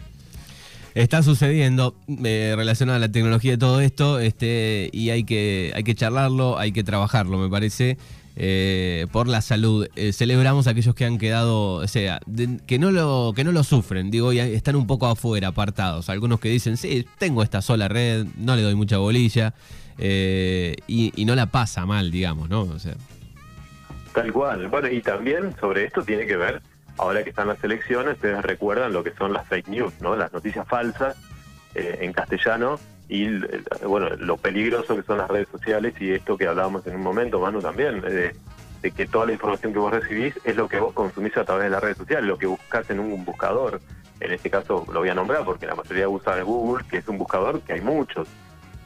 Está 0.95 1.23
sucediendo 1.23 1.95
eh, 2.23 2.53
relacionado 2.55 2.97
a 2.97 2.99
la 2.99 3.11
tecnología 3.11 3.51
de 3.51 3.57
todo 3.57 3.81
esto, 3.81 4.19
este, 4.19 4.89
y 4.93 5.09
hay 5.09 5.23
que, 5.25 5.73
hay 5.75 5.83
que 5.83 5.95
charlarlo, 5.95 6.57
hay 6.57 6.71
que 6.71 6.83
trabajarlo, 6.83 7.37
me 7.37 7.49
parece, 7.49 7.97
eh, 8.35 9.07
por 9.11 9.27
la 9.27 9.41
salud. 9.41 9.87
Eh, 9.95 10.13
celebramos 10.13 10.67
a 10.67 10.69
aquellos 10.69 10.95
que 10.95 11.03
han 11.03 11.17
quedado, 11.17 11.73
o 11.73 11.87
sea, 11.87 12.21
que 12.67 12.79
no 12.79 12.91
lo, 12.91 13.33
que 13.35 13.43
no 13.43 13.51
lo 13.51 13.63
sufren, 13.63 14.11
digo, 14.11 14.31
y 14.31 14.39
están 14.39 14.75
un 14.75 14.87
poco 14.87 15.07
afuera, 15.07 15.49
apartados. 15.49 16.09
Algunos 16.09 16.39
que 16.39 16.49
dicen, 16.49 16.77
sí, 16.77 17.05
tengo 17.17 17.43
esta 17.43 17.61
sola 17.61 17.87
red, 17.87 18.27
no 18.37 18.55
le 18.55 18.61
doy 18.61 18.75
mucha 18.75 18.99
bolilla, 18.99 19.53
y, 19.97 21.11
y 21.15 21.25
no 21.25 21.35
la 21.35 21.47
pasa 21.47 21.85
mal, 21.85 22.09
digamos, 22.11 22.49
¿no? 22.49 22.61
O 22.61 22.79
sea. 22.79 22.95
Tal 24.13 24.31
cual. 24.31 24.67
Bueno, 24.67 24.87
y 24.89 25.01
también 25.01 25.55
sobre 25.59 25.85
esto 25.85 26.03
tiene 26.03 26.27
que 26.27 26.37
ver, 26.37 26.61
ahora 26.97 27.23
que 27.23 27.31
están 27.31 27.47
las 27.47 27.63
elecciones, 27.63 28.15
ustedes 28.15 28.41
recuerdan 28.43 28.93
lo 28.93 29.03
que 29.03 29.11
son 29.13 29.33
las 29.33 29.47
fake 29.47 29.67
news, 29.69 29.93
¿no? 30.01 30.15
Las 30.15 30.31
noticias 30.31 30.67
falsas 30.67 31.17
eh, 31.73 31.97
en 32.01 32.13
castellano 32.13 32.79
y, 33.09 33.27
bueno, 33.85 34.09
lo 34.17 34.37
peligroso 34.37 34.95
que 34.95 35.03
son 35.03 35.17
las 35.17 35.29
redes 35.29 35.47
sociales 35.49 35.93
y 35.99 36.11
esto 36.11 36.37
que 36.37 36.47
hablábamos 36.47 36.85
en 36.87 36.95
un 36.95 37.01
momento, 37.01 37.39
Manu, 37.39 37.59
también, 37.59 38.01
de, 38.01 38.35
de 38.81 38.91
que 38.91 39.07
toda 39.07 39.25
la 39.25 39.33
información 39.33 39.73
que 39.73 39.79
vos 39.79 39.91
recibís 39.91 40.39
es 40.43 40.55
lo 40.55 40.67
que 40.67 40.79
vos 40.79 40.93
consumís 40.93 41.35
a 41.37 41.43
través 41.43 41.65
de 41.65 41.69
las 41.71 41.81
redes 41.81 41.97
sociales, 41.97 42.25
lo 42.25 42.37
que 42.37 42.45
buscás 42.45 42.89
en 42.91 42.99
un 42.99 43.25
buscador. 43.25 43.81
En 44.19 44.31
este 44.31 44.49
caso 44.49 44.85
lo 44.93 44.99
voy 44.99 45.09
a 45.09 45.15
nombrar 45.15 45.43
porque 45.43 45.65
la 45.65 45.75
mayoría 45.75 46.07
usa 46.07 46.41
Google, 46.43 46.85
que 46.89 46.97
es 46.97 47.07
un 47.07 47.17
buscador 47.17 47.61
que 47.61 47.73
hay 47.73 47.81
muchos, 47.81 48.27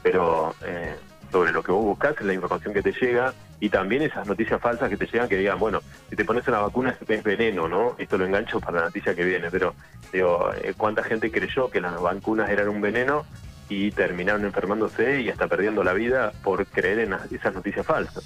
pero... 0.01 0.55
Eh, 0.65 0.95
sobre 1.31 1.51
lo 1.51 1.63
que 1.63 1.71
vos 1.71 1.83
buscas, 1.83 2.19
la 2.21 2.33
información 2.33 2.73
que 2.73 2.81
te 2.81 2.91
llega 2.93 3.33
y 3.59 3.69
también 3.69 4.03
esas 4.03 4.27
noticias 4.27 4.61
falsas 4.61 4.89
que 4.89 4.97
te 4.97 5.05
llegan 5.05 5.27
que 5.27 5.37
digan, 5.37 5.59
bueno, 5.59 5.81
si 6.09 6.15
te 6.15 6.25
pones 6.25 6.47
una 6.47 6.59
vacuna 6.59 6.95
es 7.07 7.23
veneno, 7.23 7.67
¿no? 7.67 7.95
Esto 7.97 8.17
lo 8.17 8.25
engancho 8.25 8.59
para 8.59 8.79
la 8.79 8.85
noticia 8.85 9.15
que 9.15 9.25
viene, 9.25 9.49
pero 9.49 9.73
digo, 10.13 10.51
¿cuánta 10.77 11.03
gente 11.03 11.31
creyó 11.31 11.69
que 11.69 11.81
las 11.81 11.99
vacunas 11.99 12.49
eran 12.49 12.69
un 12.69 12.81
veneno 12.81 13.25
y 13.69 13.91
terminaron 13.91 14.45
enfermándose 14.45 15.21
y 15.21 15.29
hasta 15.29 15.47
perdiendo 15.47 15.83
la 15.83 15.93
vida 15.93 16.31
por 16.43 16.65
creer 16.67 16.99
en 16.99 17.13
esas 17.31 17.53
noticias 17.53 17.85
falsas? 17.85 18.23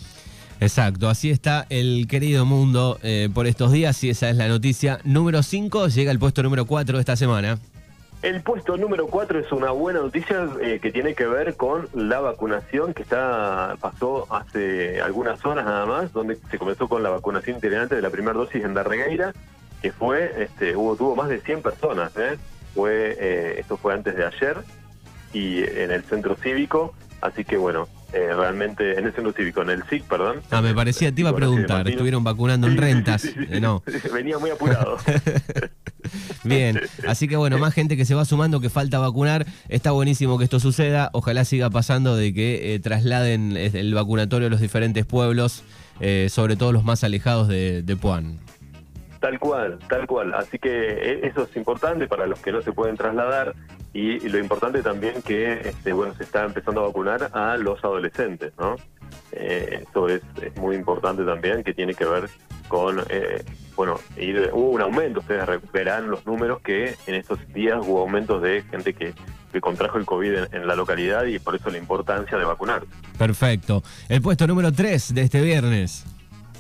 Exacto, 0.60 1.10
así 1.10 1.32
está 1.32 1.66
el 1.70 2.06
querido 2.08 2.46
mundo 2.46 3.00
eh, 3.02 3.30
por 3.34 3.48
estos 3.48 3.72
días 3.72 4.04
y 4.04 4.12
esa 4.12 4.30
es 4.30 4.36
la 4.36 4.48
noticia 4.48 5.00
número 5.04 5.42
5, 5.42 5.88
llega 5.88 6.12
al 6.12 6.20
puesto 6.20 6.44
número 6.44 6.66
4 6.66 7.00
esta 7.00 7.16
semana. 7.16 7.58
El 8.22 8.44
puesto 8.44 8.78
número 8.78 9.08
4 9.08 9.40
es 9.40 9.52
una 9.52 9.72
buena 9.72 10.00
noticia 10.00 10.48
eh, 10.62 10.80
que 10.80 10.92
tiene 10.92 11.16
que 11.16 11.26
ver 11.26 11.56
con 11.56 11.88
la 11.94 12.20
vacunación 12.20 12.94
que 12.94 13.02
está 13.02 13.76
pasó 13.80 14.28
hace 14.32 15.02
algunas 15.02 15.44
horas 15.44 15.66
nada 15.66 15.88
más, 15.88 16.14
donde 16.14 16.38
se 16.50 16.60
comenzó 16.60 16.88
con 16.88 17.02
la 17.02 17.10
vacunación 17.10 17.56
integrante 17.56 17.96
de 17.96 18.02
la 18.02 18.12
primera 18.12 18.34
dosis 18.34 18.64
en 18.64 18.76
Darregueira, 18.76 19.34
que 19.82 19.92
fue, 19.92 20.44
este, 20.44 20.76
hubo, 20.76 20.96
tuvo 20.96 21.16
más 21.16 21.30
de 21.30 21.42
100 21.42 21.64
personas, 21.64 22.16
¿eh? 22.16 22.38
fue 22.76 23.18
eh, 23.20 23.56
esto 23.60 23.76
fue 23.78 23.94
antes 23.96 24.16
de 24.16 24.24
ayer 24.24 24.58
y 25.34 25.64
en 25.64 25.90
el 25.90 26.04
centro 26.04 26.36
cívico, 26.36 26.94
así 27.22 27.44
que 27.44 27.58
bueno, 27.58 27.88
eh, 28.14 28.34
realmente 28.36 29.00
en 29.00 29.06
el 29.06 29.14
centro 29.14 29.34
cívico, 29.34 29.64
en 29.64 29.72
el 29.72 29.84
SIC, 29.88 30.04
perdón. 30.04 30.42
Ah, 30.52 30.62
me 30.62 30.76
parecía, 30.76 31.12
te 31.12 31.22
iba 31.22 31.32
a 31.32 31.36
preguntar, 31.36 31.88
estuvieron 31.88 32.24
vacunando 32.24 32.68
en 32.68 32.78
rentas, 32.78 33.22
sí, 33.24 33.34
sí, 33.34 33.48
sí, 33.52 33.60
no. 33.60 33.82
Venía 34.14 34.38
muy 34.38 34.52
apurado. 34.52 34.98
Bien, 36.44 36.80
así 37.08 37.28
que 37.28 37.38
bueno, 37.38 37.58
más 37.58 37.74
gente 37.74 37.98
que 37.98 38.06
se 38.06 38.16
va 38.16 38.26
sumando, 38.26 38.60
que 38.60 38.70
falta 38.70 39.00
vacunar. 39.00 39.46
Está 39.70 39.92
buenísimo 39.92 40.38
que 40.38 40.44
esto 40.44 40.60
suceda. 40.60 41.10
Ojalá 41.14 41.46
siga 41.46 41.70
pasando 41.70 42.16
de 42.16 42.34
que 42.34 42.74
eh, 42.74 42.80
trasladen 42.80 43.58
el 43.58 43.94
vacunatorio 43.94 44.48
a 44.48 44.50
los 44.50 44.62
diferentes 44.62 45.06
pueblos, 45.06 45.64
eh, 46.00 46.28
sobre 46.30 46.56
todo 46.56 46.72
los 46.72 46.84
más 46.84 47.04
alejados 47.04 47.48
de, 47.48 47.84
de 47.84 47.96
Puan. 47.96 48.40
Tal 49.22 49.38
cual, 49.40 49.78
tal 49.88 50.08
cual. 50.08 50.34
Así 50.34 50.58
que 50.58 50.70
eh, 50.70 51.20
eso 51.28 51.44
es 51.44 51.56
importante 51.56 52.08
para 52.08 52.26
los 52.26 52.40
que 52.40 52.52
no 52.52 52.64
se 52.64 52.72
pueden 52.72 52.98
trasladar 52.98 53.54
y, 53.94 54.20
lo 54.28 54.40
importante 54.40 54.82
también 54.82 55.22
que 55.22 55.54
este, 55.62 55.94
bueno 55.94 56.16
se 56.16 56.24
está 56.24 56.44
empezando 56.44 56.82
a 56.82 56.88
vacunar 56.88 57.30
a 57.34 57.56
los 57.58 57.84
adolescentes, 57.84 58.52
¿no? 58.58 58.78
Eh, 59.32 59.86
eso 59.88 60.08
es, 60.08 60.24
muy 60.56 60.76
importante 60.76 61.24
también 61.24 61.64
que 61.64 61.74
tiene 61.74 61.94
que 61.94 62.06
ver 62.06 62.30
con 62.72 63.04
eh, 63.10 63.44
bueno 63.76 64.00
ir, 64.18 64.50
hubo 64.54 64.70
un 64.70 64.82
aumento. 64.82 65.20
Ustedes 65.20 65.46
verán 65.74 66.10
los 66.10 66.26
números 66.26 66.62
que 66.62 66.96
en 67.06 67.16
estos 67.16 67.38
días 67.54 67.80
hubo 67.86 68.00
aumentos 68.00 68.42
de 68.42 68.64
gente 68.64 68.94
que 68.94 69.14
que 69.52 69.62
contrajo 69.62 69.98
el 69.98 70.06
COVID 70.06 70.54
en, 70.54 70.68
la 70.68 70.76
localidad 70.76 71.26
y 71.26 71.38
por 71.40 71.56
eso 71.56 71.70
la 71.70 71.78
importancia 71.78 72.38
de 72.38 72.46
vacunar. 72.46 72.84
Perfecto. 73.18 73.84
El 74.10 74.22
puesto 74.22 74.48
número 74.48 74.72
3 74.72 75.14
de 75.14 75.22
este 75.22 75.42
viernes. 75.42 76.06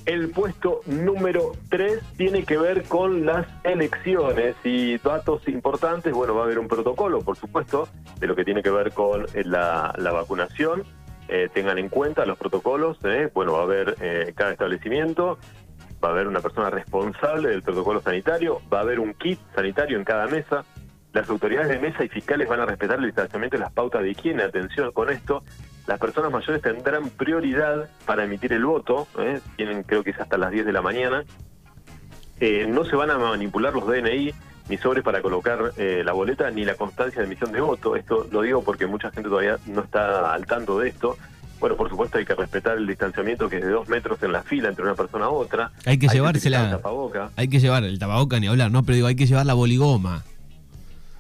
El 0.05 0.29
puesto 0.29 0.81
número 0.87 1.51
3 1.69 1.99
tiene 2.17 2.43
que 2.43 2.57
ver 2.57 2.83
con 2.83 3.25
las 3.25 3.45
elecciones 3.63 4.55
y 4.63 4.97
datos 4.97 5.47
importantes. 5.47 6.11
Bueno, 6.11 6.35
va 6.35 6.41
a 6.41 6.45
haber 6.45 6.59
un 6.59 6.67
protocolo, 6.67 7.21
por 7.21 7.37
supuesto, 7.37 7.87
de 8.19 8.27
lo 8.27 8.35
que 8.35 8.43
tiene 8.43 8.63
que 8.63 8.71
ver 8.71 8.91
con 8.93 9.25
eh, 9.33 9.43
la, 9.45 9.93
vacunación. 9.97 10.83
Eh, 11.27 11.49
tengan 11.53 11.77
en 11.77 11.87
cuenta 11.87 12.25
los 12.25 12.37
protocolos. 12.37 12.97
Eh. 13.03 13.29
Bueno, 13.33 13.53
va 13.53 13.59
a 13.59 13.63
haber 13.63 14.33
cada 14.35 14.51
establecimiento, 14.51 15.37
va 16.03 16.09
a 16.09 16.11
haber 16.11 16.27
una 16.27 16.39
persona 16.39 16.69
responsable 16.69 17.49
del 17.49 17.61
protocolo 17.61 18.01
sanitario, 18.01 18.61
va 18.71 18.79
a 18.79 18.81
haber 18.81 18.99
un 18.99 19.13
kit 19.13 19.39
sanitario 19.55 19.97
en 19.97 20.03
cada 20.03 20.27
mesa. 20.27 20.63
Las 21.13 21.29
autoridades 21.29 21.69
de 21.69 21.79
mesa 21.79 22.03
y 22.03 22.09
fiscales 22.09 22.47
van 22.47 22.61
a 22.61 22.65
respetar 22.65 22.99
el 22.99 23.05
distanciamiento 23.05 23.57
y 23.57 23.59
las 23.59 23.71
pautas 23.71 24.01
de 24.01 24.11
higiene. 24.11 24.43
Atención 24.43 24.91
con 24.91 25.09
esto. 25.09 25.43
Las 25.87 25.99
personas 25.99 26.31
mayores 26.31 26.61
tendrán 26.61 27.09
prioridad 27.09 27.89
para 28.05 28.23
emitir 28.23 28.53
el 28.53 28.65
voto. 28.65 29.07
¿eh? 29.19 29.39
Tienen, 29.57 29.83
creo 29.83 30.03
que 30.03 30.11
es 30.11 30.19
hasta 30.19 30.37
las 30.37 30.51
10 30.51 30.65
de 30.65 30.71
la 30.71 30.81
mañana. 30.81 31.23
Eh, 32.39 32.65
no 32.67 32.85
se 32.85 32.95
van 32.95 33.11
a 33.11 33.17
manipular 33.17 33.73
los 33.73 33.85
DNI 33.85 34.33
ni 34.69 34.77
sobres 34.77 35.03
para 35.03 35.21
colocar 35.21 35.73
eh, 35.77 36.01
la 36.03 36.13
boleta 36.13 36.49
ni 36.49 36.63
la 36.63 36.75
constancia 36.75 37.19
de 37.19 37.27
emisión 37.27 37.51
de 37.51 37.59
voto. 37.59 37.95
Esto 37.95 38.27
lo 38.31 38.41
digo 38.41 38.63
porque 38.63 38.87
mucha 38.87 39.11
gente 39.11 39.29
todavía 39.29 39.57
no 39.65 39.81
está 39.81 40.33
al 40.33 40.45
tanto 40.45 40.79
de 40.79 40.89
esto. 40.89 41.17
Bueno, 41.61 41.77
por 41.77 41.89
supuesto 41.89 42.17
hay 42.17 42.25
que 42.25 42.35
respetar 42.35 42.77
el 42.77 42.87
distanciamiento 42.87 43.47
que 43.47 43.57
es 43.57 43.63
de 43.63 43.69
dos 43.69 43.87
metros 43.87 44.21
en 44.23 44.33
la 44.33 44.41
fila 44.43 44.67
entre 44.67 44.83
una 44.83 44.95
persona 44.95 45.25
a 45.25 45.29
otra. 45.29 45.71
Hay 45.85 45.97
que 45.97 46.07
llevársela. 46.09 46.81
Hay 47.37 47.47
que 47.47 47.59
llevar 47.59 47.83
el 47.83 47.99
tapaboca 47.99 48.39
ni 48.39 48.47
hablar, 48.47 48.71
no, 48.71 48.83
pero 48.83 48.95
digo, 48.95 49.07
hay 49.07 49.15
que 49.15 49.27
llevar 49.27 49.45
la 49.45 49.53
boligoma 49.53 50.23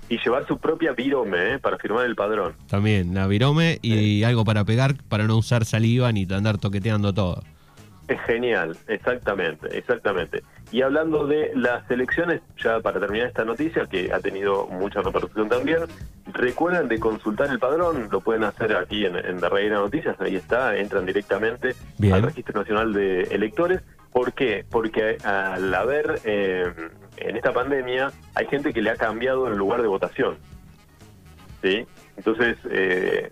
y 0.09 0.17
llevar 0.17 0.45
su 0.45 0.57
propia 0.57 0.91
virome 0.91 1.53
¿eh? 1.53 1.59
para 1.59 1.77
firmar 1.77 2.05
el 2.05 2.15
padrón. 2.15 2.53
También, 2.67 3.13
la 3.13 3.27
virome 3.27 3.79
y 3.81 4.23
algo 4.23 4.43
para 4.43 4.65
pegar 4.65 4.95
para 5.07 5.23
no 5.25 5.37
usar 5.37 5.63
saliva 5.63 6.11
ni 6.11 6.27
andar 6.29 6.57
toqueteando 6.57 7.13
todo. 7.13 7.43
Es 8.11 8.19
genial, 8.23 8.75
exactamente, 8.87 9.77
exactamente. 9.77 10.43
Y 10.69 10.81
hablando 10.81 11.25
de 11.27 11.53
las 11.55 11.89
elecciones, 11.89 12.41
ya 12.61 12.81
para 12.81 12.99
terminar 12.99 13.27
esta 13.27 13.45
noticia, 13.45 13.85
que 13.85 14.11
ha 14.11 14.19
tenido 14.19 14.67
mucha 14.67 15.01
repercusión 15.01 15.47
también, 15.47 15.83
recuerden 16.33 16.89
de 16.89 16.99
consultar 16.99 17.49
el 17.49 17.57
padrón, 17.57 18.09
lo 18.11 18.19
pueden 18.19 18.43
hacer 18.43 18.75
aquí 18.75 19.05
en, 19.05 19.15
en 19.15 19.39
Reina 19.39 19.75
Noticias, 19.75 20.19
ahí 20.19 20.35
está, 20.35 20.75
entran 20.75 21.05
directamente 21.05 21.73
al 22.11 22.23
Registro 22.23 22.59
Nacional 22.59 22.91
de 22.91 23.21
Electores. 23.31 23.79
¿Por 24.11 24.33
qué? 24.33 24.65
Porque 24.69 25.17
al 25.23 25.73
haber 25.73 26.19
eh, 26.25 26.65
en 27.15 27.37
esta 27.37 27.53
pandemia 27.53 28.11
hay 28.35 28.45
gente 28.47 28.73
que 28.73 28.81
le 28.81 28.89
ha 28.89 28.97
cambiado 28.97 29.47
el 29.47 29.57
lugar 29.57 29.81
de 29.81 29.87
votación. 29.87 30.35
¿Sí? 31.61 31.87
Entonces, 32.17 32.57
eh, 32.69 33.29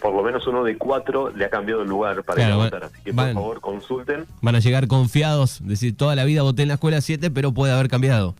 por 0.00 0.14
lo 0.14 0.22
menos 0.22 0.46
uno 0.46 0.64
de 0.64 0.76
cuatro 0.76 1.30
le 1.30 1.44
ha 1.44 1.50
cambiado 1.50 1.82
el 1.82 1.88
lugar 1.88 2.22
para 2.24 2.46
ir 2.46 2.52
a 2.52 2.56
votar. 2.56 2.84
Así 2.84 3.02
que 3.02 3.12
por 3.12 3.32
favor 3.32 3.60
consulten. 3.60 4.26
Van 4.42 4.54
a 4.54 4.60
llegar 4.60 4.86
confiados, 4.86 5.60
decir, 5.66 5.96
toda 5.96 6.14
la 6.14 6.24
vida 6.24 6.42
voté 6.42 6.62
en 6.62 6.68
la 6.68 6.74
escuela 6.74 7.00
7, 7.00 7.30
pero 7.30 7.52
puede 7.52 7.72
haber 7.72 7.88
cambiado. 7.88 8.34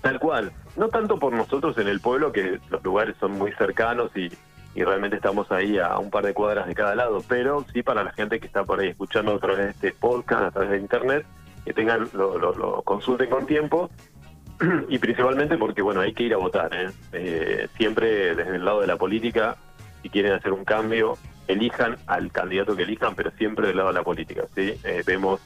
Tal 0.00 0.20
cual. 0.20 0.52
No 0.76 0.88
tanto 0.88 1.18
por 1.18 1.32
nosotros 1.32 1.76
en 1.78 1.88
el 1.88 2.00
pueblo, 2.00 2.32
que 2.32 2.60
los 2.70 2.84
lugares 2.84 3.16
son 3.18 3.32
muy 3.32 3.52
cercanos 3.52 4.10
y, 4.16 4.30
realmente 4.74 5.16
estamos 5.16 5.50
ahí 5.50 5.78
a 5.78 5.98
un 5.98 6.10
par 6.10 6.24
de 6.26 6.34
cuadras 6.34 6.66
de 6.66 6.74
cada 6.74 6.94
lado, 6.94 7.22
pero 7.26 7.64
sí 7.72 7.82
para 7.82 8.04
la 8.04 8.12
gente 8.12 8.38
que 8.38 8.46
está 8.46 8.62
por 8.62 8.78
ahí 8.78 8.88
escuchando 8.88 9.34
a 9.34 9.38
través 9.38 9.58
de 9.58 9.70
este 9.70 9.92
podcast, 9.92 10.42
a 10.42 10.50
través 10.50 10.70
de 10.70 10.78
internet, 10.78 11.26
que 11.64 11.72
tengan 11.72 12.08
lo, 12.12 12.38
lo, 12.38 12.82
consulten 12.82 13.30
con 13.30 13.46
tiempo 13.46 13.90
y 14.88 14.98
principalmente 14.98 15.58
porque 15.58 15.80
bueno 15.82 16.02
hay 16.02 16.12
que 16.12 16.24
ir 16.24 16.34
a 16.34 16.36
votar 16.36 16.72
¿eh? 16.74 16.90
¿eh? 17.12 17.68
siempre 17.76 18.34
desde 18.36 18.56
el 18.56 18.64
lado 18.64 18.82
de 18.82 18.86
la 18.86 18.96
política 18.96 19.56
si 20.06 20.10
quieren 20.10 20.32
hacer 20.32 20.52
un 20.52 20.64
cambio 20.64 21.18
elijan 21.48 21.96
al 22.06 22.30
candidato 22.30 22.76
que 22.76 22.84
elijan 22.84 23.16
pero 23.16 23.32
siempre 23.32 23.66
del 23.66 23.76
lado 23.76 23.88
de 23.88 23.94
la 23.94 24.04
política 24.04 24.44
sí 24.54 24.74
eh, 24.84 25.02
vemos 25.04 25.40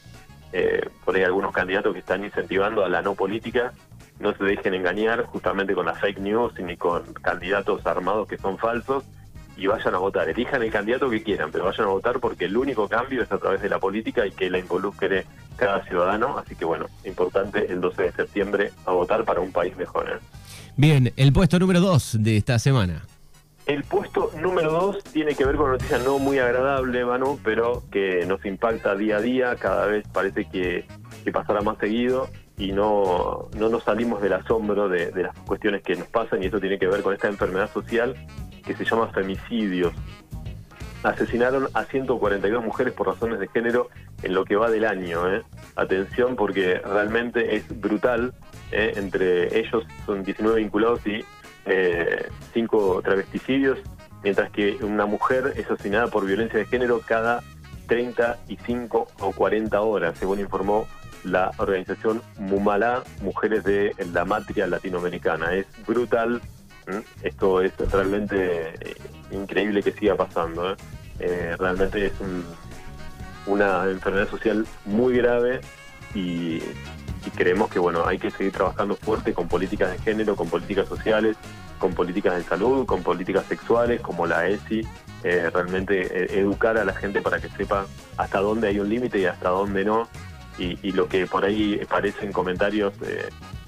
eh, 0.53 0.87
por 1.03 1.15
ahí 1.15 1.23
algunos 1.23 1.51
candidatos 1.51 1.93
que 1.93 1.99
están 1.99 2.23
incentivando 2.23 2.85
a 2.85 2.89
la 2.89 3.01
no 3.01 3.15
política 3.15 3.73
no 4.19 4.35
se 4.35 4.43
dejen 4.43 4.75
engañar 4.75 5.23
justamente 5.25 5.73
con 5.73 5.87
las 5.87 5.99
fake 5.99 6.19
news 6.19 6.53
ni 6.59 6.77
con 6.77 7.11
candidatos 7.13 7.83
armados 7.87 8.27
que 8.27 8.37
son 8.37 8.59
falsos 8.59 9.03
y 9.57 9.67
vayan 9.67 9.93
a 9.95 9.97
votar. 9.97 10.29
Elijan 10.29 10.63
el 10.63 10.71
candidato 10.71 11.09
que 11.09 11.21
quieran, 11.21 11.51
pero 11.51 11.65
vayan 11.65 11.87
a 11.87 11.89
votar 11.89 12.19
porque 12.19 12.45
el 12.45 12.55
único 12.55 12.87
cambio 12.87 13.21
es 13.21 13.31
a 13.31 13.37
través 13.37 13.61
de 13.61 13.69
la 13.69 13.79
política 13.79 14.25
y 14.25 14.31
que 14.31 14.49
la 14.49 14.59
involucre 14.59 15.25
cada 15.57 15.83
ciudadano. 15.85 16.37
Así 16.37 16.55
que 16.55 16.65
bueno, 16.65 16.85
importante 17.03 17.71
el 17.71 17.81
12 17.81 18.03
de 18.03 18.11
septiembre 18.13 18.71
a 18.85 18.91
votar 18.91 19.25
para 19.25 19.41
un 19.41 19.51
país 19.51 19.75
mejor. 19.75 20.09
¿eh? 20.09 20.41
Bien, 20.77 21.11
el 21.17 21.33
puesto 21.33 21.59
número 21.59 21.79
2 21.81 22.17
de 22.21 22.37
esta 22.37 22.59
semana. 22.59 23.03
El 23.71 23.85
puesto 23.85 24.31
número 24.37 24.69
2 24.69 25.01
tiene 25.13 25.33
que 25.33 25.45
ver 25.45 25.55
con 25.55 25.67
una 25.67 25.77
noticia 25.77 25.97
no 25.99 26.19
muy 26.19 26.39
agradable, 26.39 27.05
Manu, 27.05 27.39
pero 27.41 27.83
que 27.89 28.25
nos 28.25 28.43
impacta 28.45 28.95
día 28.95 29.15
a 29.15 29.21
día, 29.21 29.55
cada 29.55 29.85
vez 29.85 30.05
parece 30.11 30.43
que, 30.43 30.85
pasará 31.31 31.61
más 31.61 31.77
seguido 31.77 32.27
y 32.57 32.73
no, 32.73 33.47
no 33.57 33.69
nos 33.69 33.85
salimos 33.85 34.21
del 34.21 34.33
asombro 34.33 34.89
de, 34.89 35.11
de 35.11 35.23
las 35.23 35.37
cuestiones 35.47 35.83
que 35.83 35.95
nos 35.95 36.09
pasan 36.09 36.43
y 36.43 36.47
esto 36.47 36.59
tiene 36.59 36.77
que 36.77 36.87
ver 36.87 37.01
con 37.01 37.13
esta 37.13 37.29
enfermedad 37.29 37.71
social 37.71 38.13
que 38.65 38.75
se 38.75 38.83
llama 38.83 39.07
femicidios. 39.13 39.93
Asesinaron 41.03 41.69
a 41.73 41.85
142 41.85 42.65
mujeres 42.65 42.93
por 42.93 43.07
razones 43.07 43.39
de 43.39 43.47
género 43.47 43.87
en 44.21 44.33
lo 44.33 44.43
que 44.43 44.57
va 44.57 44.69
del 44.69 44.83
año. 44.83 45.33
¿eh? 45.33 45.43
Atención 45.77 46.35
porque 46.35 46.79
realmente 46.79 47.55
es 47.55 47.79
brutal. 47.79 48.33
¿eh? 48.73 48.91
Entre 48.97 49.57
ellos 49.57 49.85
son 50.05 50.23
19 50.23 50.59
vinculados 50.59 51.07
y 51.07 51.23
eh, 51.65 52.29
5 52.53 53.01
travesticidios, 53.03 53.79
mientras 54.23 54.51
que 54.51 54.77
una 54.81 55.05
mujer 55.05 55.53
es 55.55 55.69
asesinada 55.69 56.07
por 56.07 56.25
violencia 56.25 56.59
de 56.59 56.65
género 56.65 57.01
cada 57.05 57.43
35 57.87 59.07
o 59.19 59.31
40 59.31 59.81
horas, 59.81 60.17
según 60.17 60.39
informó 60.39 60.87
la 61.23 61.51
organización 61.57 62.21
Mumala, 62.39 63.03
Mujeres 63.21 63.63
de 63.63 63.93
la 64.11 64.25
Matria 64.25 64.65
Latinoamericana. 64.67 65.53
Es 65.53 65.67
brutal 65.85 66.41
esto 67.23 67.61
es 67.61 67.77
realmente 67.91 68.69
eh, 68.69 68.95
increíble 69.31 69.83
que 69.83 69.91
siga 69.91 70.15
pasando. 70.15 70.71
¿eh? 70.71 70.75
Eh, 71.19 71.55
realmente 71.57 72.07
es 72.07 72.13
una 73.45 73.89
enfermedad 73.89 74.29
social 74.29 74.65
muy 74.85 75.17
grave 75.17 75.61
y, 76.13 76.61
creemos 77.29 77.69
que 77.69 77.79
bueno 77.79 78.05
hay 78.05 78.17
que 78.17 78.31
seguir 78.31 78.51
trabajando 78.51 78.95
fuerte 78.95 79.33
con 79.33 79.47
políticas 79.47 79.91
de 79.91 79.99
género, 79.99 80.35
con 80.35 80.49
políticas 80.49 80.87
sociales, 80.87 81.37
con 81.77 81.93
políticas 81.93 82.35
de 82.35 82.43
salud, 82.43 82.85
con 82.85 83.03
políticas 83.03 83.45
sexuales 83.45 84.01
como 84.01 84.25
la 84.25 84.47
ESI. 84.47 84.87
realmente 85.23 86.39
educar 86.39 86.77
a 86.77 86.83
la 86.83 86.93
gente 86.93 87.21
para 87.21 87.39
que 87.39 87.49
sepa 87.49 87.85
hasta 88.17 88.39
dónde 88.39 88.69
hay 88.69 88.79
un 88.79 88.89
límite 88.89 89.19
y 89.19 89.25
hasta 89.25 89.49
dónde 89.49 89.85
no. 89.85 90.07
Y, 90.57 90.91
lo 90.91 91.07
que 91.07 91.25
por 91.25 91.43
ahí 91.43 91.81
parecen 91.89 92.31
comentarios 92.31 92.93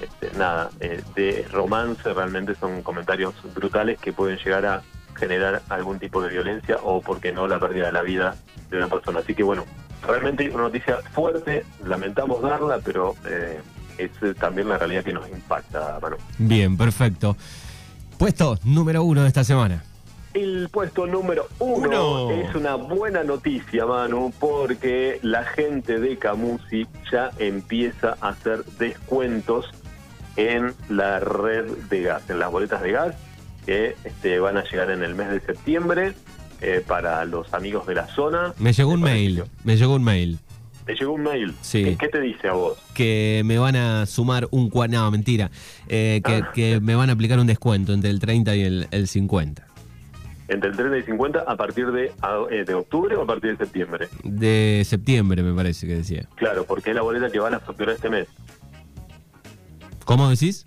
este, 0.04 0.38
nada, 0.38 0.70
eh, 0.82 1.02
de 1.16 1.48
romance 1.52 2.14
realmente 2.14 2.56
son 2.56 2.82
comentarios 2.82 3.34
brutales 3.56 4.00
que 4.00 4.12
pueden 4.12 4.38
llegar 4.38 4.66
a 4.66 4.82
generar 5.16 5.62
algún 5.70 5.98
tipo 5.98 6.22
de 6.22 6.30
violencia 6.30 6.78
o, 6.84 7.02
porque 7.02 7.32
no, 7.32 7.48
la 7.48 7.60
pérdida 7.60 7.86
de 7.86 7.92
la 7.94 8.02
vida 8.02 8.36
de 8.70 8.78
una 8.78 8.88
persona. 8.88 9.20
Así 9.20 9.34
que 9.34 9.44
bueno, 9.44 9.66
realmente 10.08 10.50
una 10.50 10.64
noticia 10.64 10.98
fuerte, 11.14 11.66
lamentamos 11.86 12.42
darla, 12.42 12.80
pero 12.84 13.16
eh, 13.26 13.62
es 13.98 14.12
también 14.38 14.70
la 14.70 14.78
realidad 14.78 15.04
que 15.04 15.14
nos 15.14 15.28
impacta, 15.30 16.00
Manu. 16.02 16.18
Bien, 16.38 16.78
perfecto. 16.78 17.38
Puesto 18.18 18.58
número 18.64 19.04
uno 19.04 19.22
de 19.24 19.28
esta 19.28 19.44
semana. 19.44 19.84
El 20.34 20.70
puesto 20.70 21.06
número 21.06 21.48
uno, 21.60 22.32
es 22.32 22.56
una 22.56 22.74
buena 22.74 23.24
noticia, 23.24 23.86
Manu, 23.86 24.34
porque 24.40 25.20
la 25.22 25.44
gente 25.44 26.00
de 26.00 26.18
Camusi 26.18 26.88
ya 27.12 27.30
empieza 27.38 28.18
a 28.20 28.30
hacer 28.30 28.66
descuentos 28.80 29.70
en 30.36 30.74
la 30.90 31.20
red 31.20 31.66
de 31.90 32.02
gas, 32.02 32.28
en 32.32 32.40
las 32.40 32.52
boletas 32.52 32.82
de 32.82 32.92
gas 32.92 33.16
que 33.66 33.96
este, 34.04 34.40
van 34.40 34.58
a 34.58 34.64
llegar 34.64 34.90
en 34.90 35.04
el 35.04 35.14
mes 35.14 35.30
de 35.30 35.40
septiembre 35.40 36.14
eh, 36.64 36.84
para 36.86 37.26
los 37.26 37.54
amigos 37.54 37.86
de 37.86 37.96
la 37.96 38.08
zona. 38.08 38.54
Me 38.58 38.72
llegó 38.72 38.92
un 38.92 39.02
mail, 39.02 39.44
me 39.66 39.76
llegó 39.76 39.96
un 39.96 40.04
mail. 40.04 40.40
¿Te 40.86 40.96
llegó 40.96 41.14
un 41.14 41.24
mail? 41.24 41.54
Sí. 41.62 41.96
¿Qué 42.00 42.08
te 42.08 42.20
dice 42.20 42.48
a 42.48 42.54
vos? 42.54 42.78
Que 42.94 43.42
me 43.46 43.58
van 43.58 43.76
a 43.76 44.06
sumar 44.06 44.48
un... 44.52 44.70
No, 44.90 45.12
mentira. 45.12 45.50
Eh, 45.88 46.22
ah. 46.26 46.52
que, 46.54 46.80
me 46.82 46.96
van 46.96 47.10
a 47.10 47.14
aplicar 47.14 47.40
un 47.40 47.48
descuento 47.48 47.94
entre 47.94 48.10
el 48.10 48.20
30 48.20 48.56
y 48.56 48.62
el, 48.92 49.08
50. 49.08 49.66
¿Entre 50.50 50.70
el 50.70 50.76
30 50.76 50.96
y 50.96 51.00
el 51.00 51.06
50 51.06 51.40
a 51.40 51.56
partir 51.56 51.92
de, 51.92 52.12
eh, 52.52 52.64
de 52.66 52.74
octubre 52.74 53.16
o 53.16 53.24
a 53.24 53.26
partir 53.26 53.58
de 53.58 53.66
septiembre? 53.66 54.10
De 54.24 54.84
septiembre, 54.86 55.42
me 55.42 55.54
parece 55.54 55.88
que 55.88 55.96
decía. 55.96 56.28
Claro, 56.36 56.66
porque 56.66 56.90
es 56.90 56.96
la 56.96 57.02
boleta 57.02 57.30
que 57.30 57.40
van 57.40 57.54
a 57.54 57.60
facturar 57.60 57.96
este 57.96 58.10
mes. 58.10 58.28
¿Cómo 60.04 60.30
decís? 60.30 60.66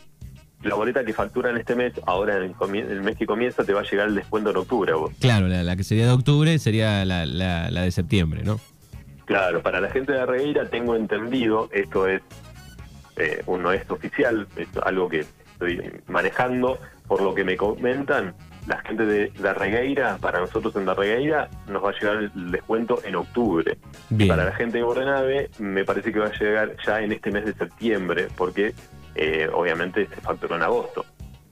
La 0.66 0.75
boleta 0.75 1.04
que 1.04 1.12
facturan 1.12 1.56
este 1.56 1.75
mes, 1.75 1.92
ahora 2.06 2.37
en 2.37 2.54
el, 2.75 3.02
mes 3.02 3.16
que 3.16 3.26
comienza, 3.26 3.64
te 3.64 3.73
va 3.73 3.80
a 3.80 3.85
llegar 3.85 4.08
el 4.08 4.14
descuento 4.16 4.50
en 4.50 4.56
octubre. 4.56 4.92
Vos. 4.94 5.12
Claro, 5.20 5.46
la, 5.49 5.76
que 5.76 5.85
sería 5.85 6.06
de 6.06 6.12
octubre 6.12 6.58
sería 6.58 7.04
la, 7.04 7.25
la, 7.25 7.82
de 7.82 7.90
septiembre, 7.90 8.42
¿no? 8.44 8.58
Claro, 9.25 9.62
para 9.62 9.80
la 9.80 9.90
gente 9.90 10.12
de 10.12 10.26
Regueira 10.26 10.68
tengo 10.68 10.94
entendido, 10.94 11.68
esto 11.73 12.06
es, 12.06 12.23
eh, 13.16 13.42
no 13.46 13.73
es 13.73 13.88
oficial, 13.90 14.46
es 14.56 14.68
algo 14.85 15.08
que 15.08 15.25
estoy 15.52 15.80
manejando, 16.06 16.78
por 17.06 17.23
lo 17.23 17.35
que 17.35 17.44
me 17.44 17.56
comentan, 17.56 18.35
la 18.66 18.78
gente 18.78 19.06
de 19.06 19.32
la 19.40 19.54
Regueira, 19.54 20.18
para 20.18 20.40
nosotros 20.40 20.75
en 20.76 20.87
la 20.87 20.94
Regueira, 20.94 21.49
nos 21.68 21.85
va 21.85 21.90
a 21.90 21.92
llegar 21.92 22.16
el 22.16 22.50
descuento 22.50 23.00
en 23.04 23.16
octubre. 23.16 23.78
Para 24.26 24.44
la 24.44 24.52
gente 24.52 24.78
de 24.78 24.85
Bordenave, 24.85 25.50
me 25.58 25.85
parece 25.85 26.12
que 26.12 26.18
va 26.18 26.26
a 26.26 26.38
llegar 26.38 26.76
ya 26.85 27.00
en 27.00 27.12
este 27.12 27.30
mes 27.30 27.44
de 27.44 27.54
septiembre, 27.54 28.28
porque 28.37 28.75
eh, 29.16 29.49
obviamente 29.52 30.06
se 30.06 30.20
facturó 30.20 30.56
en 30.56 30.62
agosto. 30.62 31.04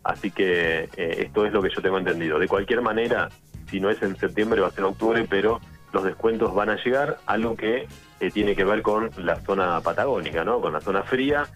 Así 0.03 0.31
que 0.31 0.91
eh, 0.97 1.25
esto 1.27 1.47
es 1.47 1.53
lo 1.53 1.63
que 1.63 1.71
yo 1.75 1.81
tengo 1.81 1.99
entendido. 1.99 2.39
De 2.39 2.47
cualquier 2.47 2.83
manera, 2.83 3.31
si 3.71 3.81
no 3.81 3.91
es 3.91 4.03
en 4.03 4.17
septiembre, 4.17 4.61
va 4.61 4.69
a 4.69 4.71
ser 4.71 4.81
en 4.81 4.91
octubre, 4.91 5.27
pero 5.29 5.61
los 5.93 6.05
descuentos 6.05 6.55
van 6.55 6.71
a 6.71 6.77
llegar, 6.77 7.19
algo 7.27 7.57
que 7.57 7.89
eh, 8.21 8.31
tiene 8.31 8.55
que 8.55 8.65
ver 8.65 8.83
con 8.83 9.11
la 9.17 9.41
zona 9.41 9.81
patagónica, 9.81 10.45
¿no? 10.45 10.61
Con 10.61 10.75
la 10.75 10.81
zona 10.81 11.03
fría, 11.03 11.47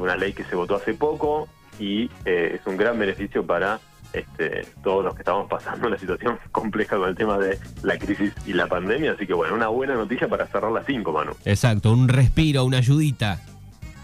una 0.00 0.16
ley 0.16 0.32
que 0.32 0.44
se 0.44 0.56
votó 0.56 0.76
hace 0.76 0.94
poco 0.94 1.48
y 1.78 2.10
es 2.24 2.66
un 2.66 2.76
gran 2.76 2.98
beneficio 2.98 3.46
para 3.46 3.78
este, 4.12 4.66
todos 4.82 5.04
los 5.04 5.14
que 5.14 5.20
estamos 5.20 5.48
pasando 5.48 5.88
una 5.88 5.98
situación 5.98 6.38
compleja 6.52 6.96
con 6.96 7.08
el 7.08 7.14
tema 7.14 7.38
de 7.38 7.58
la 7.82 7.98
crisis 7.98 8.32
y 8.46 8.52
la 8.52 8.66
pandemia. 8.66 9.12
Así 9.12 9.26
que 9.26 9.34
bueno, 9.34 9.54
una 9.54 9.68
buena 9.68 9.94
noticia 9.94 10.28
para 10.28 10.46
cerrar 10.46 10.72
las 10.72 10.86
cinco, 10.86 11.12
Manu. 11.12 11.32
Exacto, 11.44 11.92
un 11.92 12.08
respiro, 12.08 12.64
una 12.64 12.78
ayudita. 12.78 13.40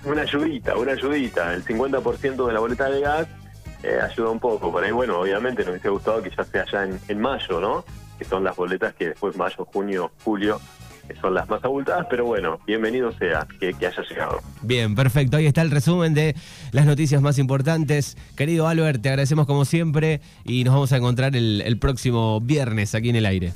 Una 0.04 0.22
ayudita, 0.22 0.76
una 0.76 0.92
ayudita. 0.92 1.54
El 1.54 1.64
50% 1.64 2.46
de 2.46 2.52
la 2.52 2.60
boleta 2.60 2.90
de 2.90 3.00
gas 3.00 3.28
eh, 3.82 3.98
ayuda 4.02 4.30
un 4.30 4.40
poco. 4.40 4.70
Por 4.72 4.84
ahí, 4.84 4.92
bueno, 4.92 5.20
obviamente 5.20 5.62
nos 5.62 5.70
hubiese 5.70 5.88
gustado 5.88 6.22
que 6.22 6.30
ya 6.30 6.44
sea 6.44 6.64
ya 6.70 6.84
en, 6.84 7.00
en 7.08 7.20
mayo, 7.20 7.60
¿no? 7.60 7.84
Que 8.18 8.24
son 8.24 8.44
las 8.44 8.56
boletas 8.56 8.94
que 8.94 9.08
después 9.08 9.36
mayo, 9.36 9.64
junio, 9.64 10.10
julio 10.24 10.60
son 11.20 11.34
las 11.34 11.48
más 11.48 11.62
abultadas, 11.64 12.06
pero 12.08 12.24
bueno, 12.24 12.58
bienvenido 12.66 13.12
sea 13.12 13.46
que, 13.58 13.68
haya 13.68 14.02
llegado. 14.08 14.40
Bien, 14.62 14.94
perfecto. 14.94 15.36
Ahí 15.36 15.46
está 15.46 15.62
el 15.62 15.70
resumen 15.70 16.14
de 16.14 16.34
las 16.70 16.86
noticias 16.86 17.20
más 17.20 17.38
importantes. 17.38 18.16
Querido 18.36 18.68
Albert, 18.68 19.02
te 19.02 19.08
agradecemos 19.08 19.46
como 19.46 19.64
siempre 19.64 20.20
y 20.44 20.64
nos 20.64 20.74
vamos 20.74 20.92
a 20.92 20.96
encontrar 20.96 21.36
el, 21.36 21.78
próximo 21.78 22.40
viernes 22.40 22.94
aquí 22.94 23.10
en 23.10 23.16
el 23.16 23.26
aire. 23.26 23.52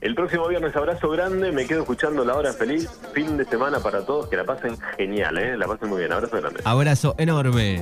El 0.00 0.14
próximo 0.14 0.46
viernes, 0.48 0.76
abrazo 0.76 1.08
grande, 1.08 1.52
me 1.52 1.66
quedo 1.66 1.80
escuchando 1.80 2.24
la 2.24 2.34
hora 2.34 2.52
feliz, 2.52 2.88
fin 3.14 3.36
de 3.36 3.44
semana 3.44 3.80
para 3.80 4.04
todos, 4.04 4.28
que 4.28 4.36
la 4.36 4.44
pasen 4.44 4.76
genial, 4.96 5.38
¿eh? 5.38 5.56
la 5.56 5.66
pasen 5.66 5.88
muy 5.88 6.00
bien, 6.00 6.12
abrazo 6.12 6.36
grande. 6.36 6.60
Abrazo 6.64 7.14
enorme. 7.18 7.80